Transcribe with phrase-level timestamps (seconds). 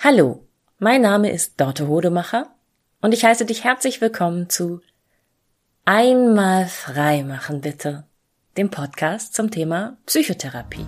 [0.00, 0.46] Hallo,
[0.78, 2.54] mein Name ist Dorte Hodemacher
[3.00, 4.80] und ich heiße dich herzlich willkommen zu
[5.84, 8.04] Einmal frei machen bitte,
[8.56, 10.86] dem Podcast zum Thema Psychotherapie.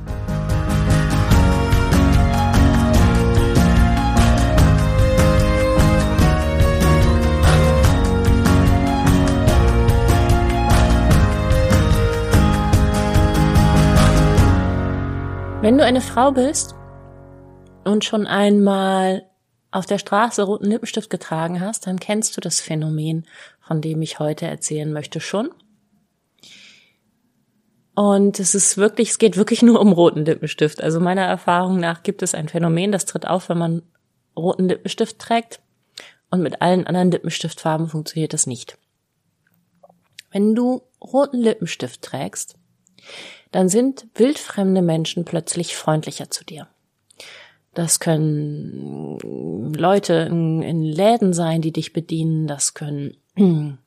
[15.63, 16.77] Wenn du eine Frau bist
[17.85, 19.27] und schon einmal
[19.71, 23.27] auf der Straße roten Lippenstift getragen hast, dann kennst du das Phänomen,
[23.61, 25.51] von dem ich heute erzählen möchte, schon.
[27.95, 30.83] Und es ist wirklich, es geht wirklich nur um roten Lippenstift.
[30.83, 33.83] Also meiner Erfahrung nach gibt es ein Phänomen, das tritt auf, wenn man
[34.37, 35.61] roten Lippenstift trägt.
[36.31, 38.79] Und mit allen anderen Lippenstiftfarben funktioniert das nicht.
[40.31, 42.57] Wenn du roten Lippenstift trägst,
[43.51, 46.69] dann sind wildfremde Menschen plötzlich freundlicher zu dir.
[47.81, 49.17] Das können
[49.75, 52.47] Leute in, in Läden sein, die dich bedienen.
[52.47, 53.17] Das können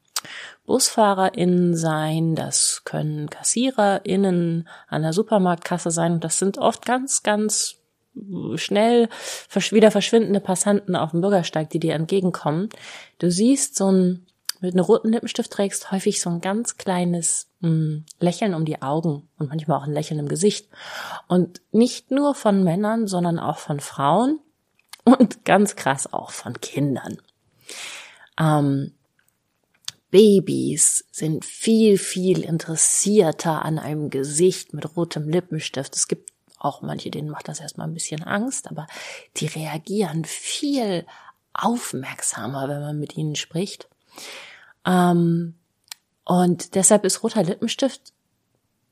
[0.66, 6.20] BusfahrerInnen sein, das können KassiererInnen an der Supermarktkasse sein.
[6.20, 7.76] das sind oft ganz, ganz
[8.56, 9.10] schnell
[9.70, 12.70] wieder verschwindende Passanten auf dem Bürgersteig, die dir entgegenkommen.
[13.20, 14.26] Du siehst so ein
[14.64, 18.82] mit einem roten Lippenstift trägst, häufig so ein ganz kleines mh, hm, Lächeln um die
[18.82, 20.70] Augen und manchmal auch ein Lächeln im Gesicht.
[21.28, 24.40] Und nicht nur von Männern, sondern auch von Frauen
[25.04, 27.18] und ganz krass auch von Kindern.
[28.40, 28.94] Ähm,
[30.12, 35.94] Babys sind viel, viel interessierter an einem Gesicht mit rotem Lippenstift.
[35.96, 38.88] Es gibt auch manche, denen macht das erstmal ein bisschen Angst, aber
[39.36, 41.06] die reagieren viel
[41.52, 43.90] aufmerksamer, wenn man mit ihnen spricht.
[44.86, 45.56] Ähm,
[46.26, 48.14] und deshalb ist roter Lippenstift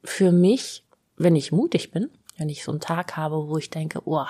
[0.03, 0.85] für mich,
[1.17, 4.25] wenn ich mutig bin, wenn ich so einen Tag habe, wo ich denke, oh,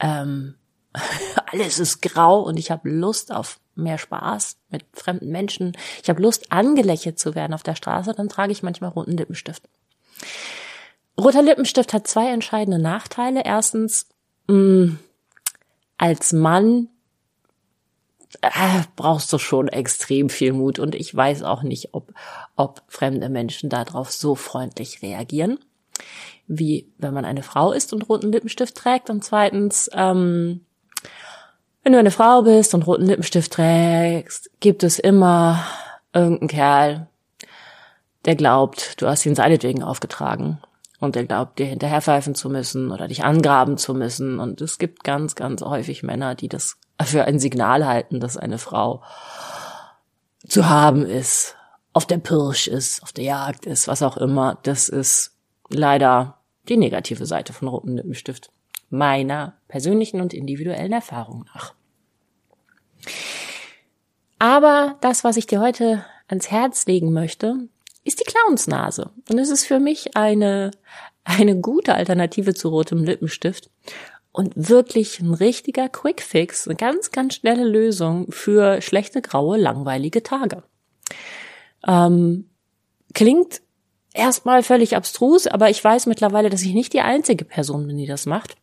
[0.00, 0.56] ähm,
[1.46, 6.20] alles ist grau und ich habe Lust auf mehr Spaß mit fremden Menschen, ich habe
[6.20, 9.68] Lust angelächelt zu werden auf der Straße, dann trage ich manchmal roten Lippenstift.
[11.18, 13.42] Roter Lippenstift hat zwei entscheidende Nachteile.
[13.44, 14.08] Erstens,
[14.48, 14.98] mh, mm,
[15.98, 16.88] als Mann
[18.40, 22.12] äh, brauchst du schon extrem viel Mut und ich weiß auch nicht, ob,
[22.56, 25.58] ob fremde Menschen darauf so freundlich reagieren,
[26.46, 29.10] wie wenn man eine Frau ist und roten Lippenstift trägt.
[29.10, 30.62] Und zweitens, ähm,
[31.82, 35.64] wenn du eine Frau bist und roten Lippenstift trägst, gibt es immer
[36.12, 37.08] irgendeinen Kerl,
[38.24, 40.60] der glaubt, du hast ihn seinetwegen aufgetragen
[41.00, 44.38] und der glaubt, dir hinterherpfeifen zu müssen oder dich angraben zu müssen.
[44.38, 48.58] Und es gibt ganz, ganz häufig Männer, die das für ein Signal halten, dass eine
[48.58, 49.02] Frau
[50.46, 51.56] zu haben ist,
[51.92, 54.58] auf der Pirsch ist, auf der Jagd ist, was auch immer.
[54.62, 55.36] Das ist
[55.68, 58.50] leider die negative Seite von rotem Lippenstift.
[58.88, 61.74] Meiner persönlichen und individuellen Erfahrung nach.
[64.38, 67.68] Aber das, was ich dir heute ans Herz legen möchte,
[68.04, 69.10] ist die Clownsnase.
[69.30, 70.72] Und es ist für mich eine,
[71.24, 73.70] eine gute Alternative zu rotem Lippenstift
[74.32, 80.62] und wirklich ein richtiger Quickfix, eine ganz, ganz schnelle Lösung für schlechte, graue, langweilige Tage.
[81.86, 82.48] Ähm,
[83.14, 83.60] klingt
[84.14, 88.06] erstmal völlig abstrus, aber ich weiß mittlerweile, dass ich nicht die einzige Person bin, die
[88.06, 88.56] das macht.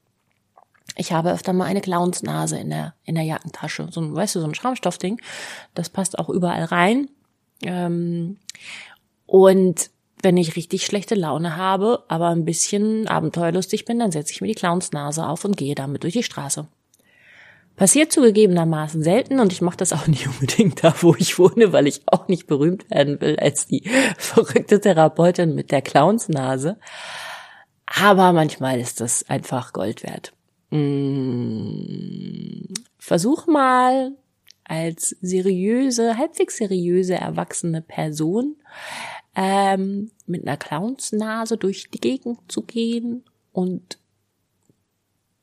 [0.95, 3.87] Ich habe öfter mal eine Clownsnase in der, in der Jackentasche.
[3.91, 5.21] So ein, weißt du, so ein Schaumstoffding.
[5.75, 7.09] Das passt auch überall rein.
[7.61, 8.37] Ähm,
[9.27, 9.91] und
[10.21, 14.47] wenn ich richtig schlechte Laune habe, aber ein bisschen abenteuerlustig bin, dann setze ich mir
[14.47, 16.67] die Clownsnase auf und gehe damit durch die Straße.
[17.75, 21.87] Passiert zugegebenermaßen selten und ich mache das auch nicht unbedingt da, wo ich wohne, weil
[21.87, 26.77] ich auch nicht berühmt werden will als die verrückte Therapeutin mit der Clownsnase.
[27.85, 30.33] Aber manchmal ist das einfach Gold wert.
[30.71, 32.67] Mmh.
[32.99, 34.11] Versuch mal
[34.65, 38.57] als seriöse, halbwegs seriöse erwachsene Person
[39.35, 43.97] ähm, mit einer Clownsnase durch die Gegend zu gehen und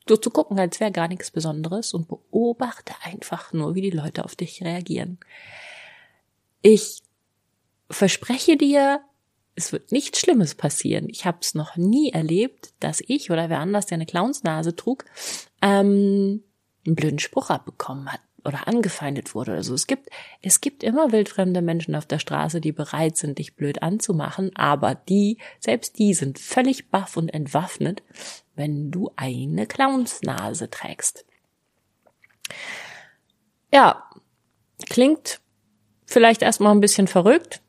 [0.07, 4.23] so zu gucken, als wäre gar nichts Besonderes und beobachte einfach nur, wie die Leute
[4.23, 5.19] auf dich reagieren.
[6.61, 7.01] Ich
[7.89, 9.01] verspreche dir,
[9.55, 11.09] es wird nichts Schlimmes passieren.
[11.09, 15.05] Ich habe es noch nie erlebt, dass ich oder wer anders, der eine Clownsnase trug,
[15.61, 16.43] ähm,
[16.85, 19.51] einen blöden Spruch abbekommen hat oder angefeindet wurde.
[19.53, 20.09] Also es gibt,
[20.41, 24.95] es gibt immer wildfremde Menschen auf der Straße, die bereit sind, dich blöd anzumachen, aber
[24.95, 28.03] die, selbst die sind völlig baff und entwaffnet,
[28.55, 31.25] wenn du eine Clownsnase trägst.
[33.71, 34.03] Ja,
[34.89, 35.41] klingt
[36.05, 37.61] vielleicht erstmal ein bisschen verrückt,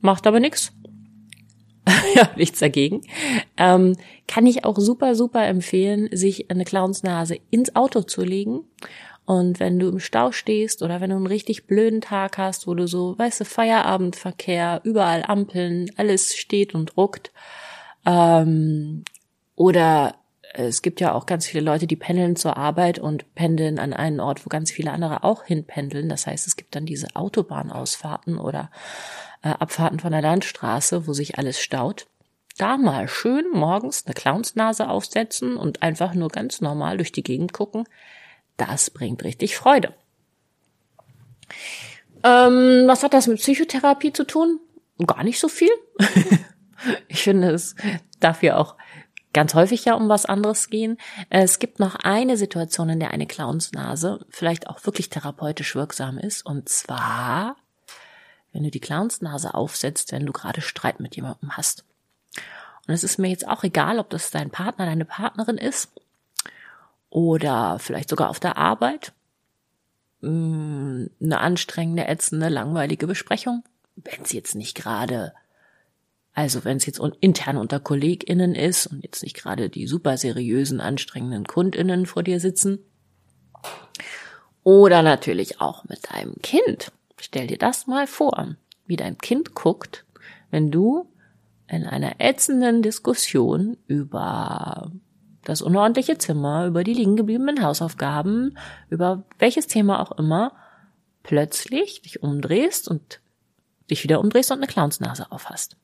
[0.00, 0.72] macht aber nichts.
[2.14, 3.02] ja, nichts dagegen.
[3.56, 3.96] Ähm,
[4.28, 8.64] kann ich auch super, super empfehlen, sich eine Clownsnase ins Auto zu legen.
[9.24, 12.74] Und wenn du im Stau stehst oder wenn du einen richtig blöden Tag hast, wo
[12.74, 17.32] du so, weißt du, Feierabendverkehr, überall Ampeln, alles steht und ruckt,
[18.04, 19.04] ähm,
[19.54, 20.16] oder
[20.54, 24.20] es gibt ja auch ganz viele Leute, die pendeln zur Arbeit und pendeln an einen
[24.20, 26.08] Ort, wo ganz viele andere auch hinpendeln.
[26.08, 28.70] Das heißt, es gibt dann diese Autobahnausfahrten oder
[29.42, 32.06] äh, Abfahrten von der Landstraße, wo sich alles staut.
[32.58, 37.54] Da mal schön morgens eine Clownsnase aufsetzen und einfach nur ganz normal durch die Gegend
[37.54, 37.84] gucken.
[38.68, 39.92] Das bringt richtig Freude.
[42.22, 44.60] Ähm, was hat das mit Psychotherapie zu tun?
[45.04, 45.72] Gar nicht so viel.
[47.08, 47.74] ich finde, es
[48.20, 48.76] darf ja auch
[49.32, 50.96] ganz häufig ja um was anderes gehen.
[51.28, 56.46] Es gibt noch eine Situation, in der eine Clownsnase vielleicht auch wirklich therapeutisch wirksam ist.
[56.46, 57.56] Und zwar,
[58.52, 61.84] wenn du die Clownsnase aufsetzt, wenn du gerade Streit mit jemandem hast.
[62.86, 65.90] Und es ist mir jetzt auch egal, ob das dein Partner, deine Partnerin ist
[67.12, 69.12] oder vielleicht sogar auf der Arbeit.
[70.20, 73.62] Mm, eine anstrengende, ätzende, langweilige Besprechung.
[73.96, 75.32] Wenn sie jetzt nicht gerade
[76.34, 80.80] also wenn es jetzt intern unter KollegInnen ist und jetzt nicht gerade die super seriösen,
[80.80, 82.78] anstrengenden KundInnen vor dir sitzen.
[84.64, 86.90] Oder natürlich auch mit deinem Kind.
[87.18, 88.56] Stell dir das mal vor,
[88.86, 90.04] wie dein Kind guckt,
[90.50, 91.06] wenn du
[91.68, 94.90] in einer ätzenden Diskussion über
[95.44, 98.56] das unordentliche Zimmer, über die liegen gebliebenen Hausaufgaben,
[98.90, 100.52] über welches Thema auch immer,
[101.22, 103.20] plötzlich dich umdrehst und
[103.90, 105.76] dich wieder umdrehst und eine Clownsnase aufhast.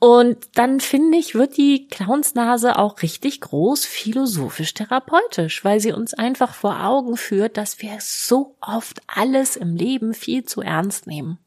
[0.00, 6.14] Und dann finde ich, wird die Clownsnase auch richtig groß philosophisch therapeutisch, weil sie uns
[6.14, 11.38] einfach vor Augen führt, dass wir so oft alles im Leben viel zu ernst nehmen.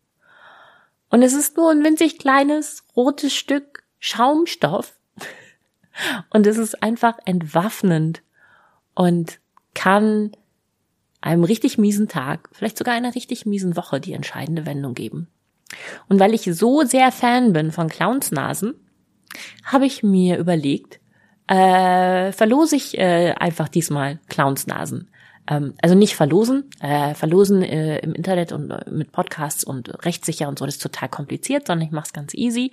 [1.09, 4.93] Und es ist nur ein winzig kleines rotes Stück Schaumstoff.
[6.29, 8.23] Und es ist einfach entwaffnend
[8.95, 9.39] und
[9.73, 10.31] kann
[11.21, 15.27] einem richtig miesen Tag, vielleicht sogar einer richtig miesen Woche die entscheidende Wendung geben.
[16.09, 18.75] Und weil ich so sehr Fan bin von Clownsnasen,
[19.63, 20.99] habe ich mir überlegt,
[21.47, 25.09] äh, verlose ich äh, einfach diesmal Clownsnasen.
[25.47, 30.47] Ähm, also nicht verlosen, äh, verlosen äh, im Internet und äh, mit Podcasts und rechtssicher
[30.47, 32.71] und so, das ist total kompliziert, sondern ich mache es ganz easy.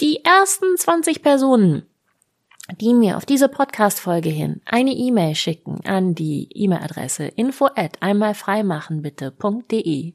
[0.00, 1.82] Die ersten 20 Personen,
[2.80, 10.12] die mir auf diese Podcast-Folge hin eine E-Mail schicken an die E-Mail-Adresse info at einmalfreimachenbitte.de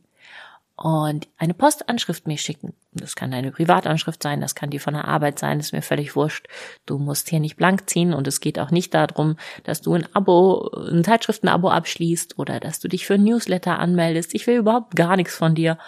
[0.77, 2.73] und eine Postanschrift mir schicken.
[2.93, 6.15] Das kann deine Privatanschrift sein, das kann die von der Arbeit sein, ist mir völlig
[6.15, 6.47] wurscht.
[6.85, 10.07] Du musst hier nicht blank ziehen und es geht auch nicht darum, dass du ein
[10.15, 14.35] Abo, ein Zeitschriftenabo abschließt oder dass du dich für ein Newsletter anmeldest.
[14.35, 15.79] Ich will überhaupt gar nichts von dir.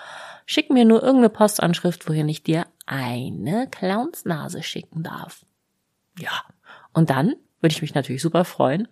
[0.47, 5.45] Schick mir nur irgendeine Postanschrift, wohin ich dir eine Clownsnase schicken darf.
[6.17, 6.43] Ja.
[6.93, 8.87] Und dann würde ich mich natürlich super freuen,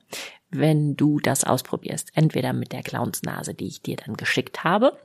[0.49, 2.11] wenn du das ausprobierst.
[2.15, 4.97] Entweder mit der Clownsnase, die ich dir dann geschickt habe,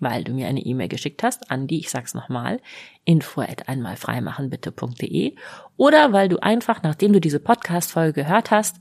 [0.00, 2.60] weil du mir eine E-Mail geschickt hast an die, ich sag's nochmal,
[3.04, 5.36] info at einmalfreimachenbitte.de
[5.76, 8.76] oder weil du einfach, nachdem du diese Podcast-Folge gehört hast,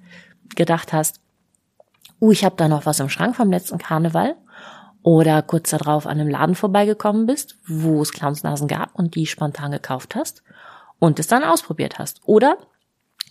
[0.55, 1.21] gedacht hast,
[2.19, 4.35] uh, ich habe da noch was im Schrank vom letzten Karneval
[5.03, 9.71] oder kurz darauf an einem Laden vorbeigekommen bist, wo es Clownsnasen gab und die spontan
[9.71, 10.43] gekauft hast
[11.01, 12.21] und es dann ausprobiert hast.
[12.25, 12.57] Oder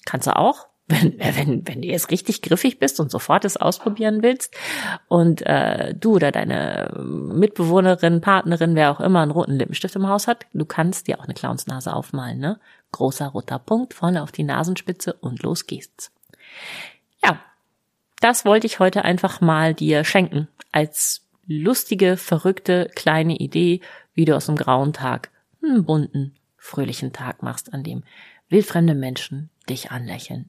[0.05, 4.25] kannst du auch, wenn, wenn, wenn du jetzt richtig griffig bist und sofort es ausprobieren
[4.25, 4.57] willst
[5.07, 10.27] und äh, du oder deine Mitbewohnerin, Partnerin, wer auch immer einen roten Lippenstift im Haus
[10.27, 12.59] hat, du kannst dir auch eine Clownsnase aufmalen, ne?
[12.91, 16.11] Großer roter Punkt vorne auf die Nasenspitze und los geht's.
[17.23, 17.39] Ja,
[18.21, 23.81] das wollte ich heute einfach mal dir schenken als lustige, verrückte kleine Idee,
[24.15, 25.31] wie du aus einem grauen Tag
[25.63, 28.05] einen bunten, fröhlichen Tag machst, an dem
[28.49, 30.49] wildfremde Menschen dich anlächeln.